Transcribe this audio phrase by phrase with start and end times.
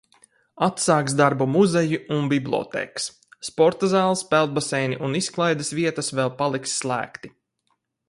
[0.67, 3.07] Atsāks darbu muzeji un bibliotēkas.
[3.51, 7.37] Sporta zāles, peldbaseini un izklaides vietas vēl paliks slēgti.